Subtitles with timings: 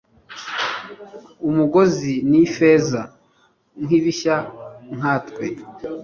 [1.47, 3.01] Umugozi ni ifeza
[3.83, 4.35] nkibishya
[4.97, 5.45] nkatwe